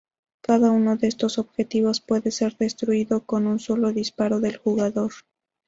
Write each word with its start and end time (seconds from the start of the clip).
Cada 0.41 0.71
uno 0.71 0.97
de 0.97 1.07
estos 1.07 1.37
objetivos 1.37 2.01
puede 2.01 2.31
ser 2.31 2.57
destruido 2.57 3.23
con 3.23 3.45
un 3.45 3.59
solo 3.59 3.91
disparo 3.93 4.39
del 4.39 4.57
jugador. 4.57 5.11